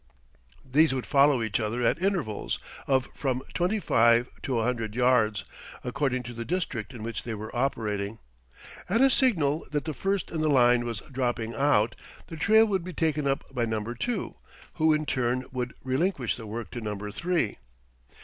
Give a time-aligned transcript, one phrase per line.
[0.65, 2.57] These would follow each other at intervals
[2.87, 5.45] of from twenty five to a hundred yards,
[5.83, 8.17] according to the district in which they were operating.
[8.89, 11.95] At a signal that the first in the line was dropping out,
[12.25, 14.37] the trail would be taken up by number two,
[14.73, 17.59] who in turn would relinquish the work to number three.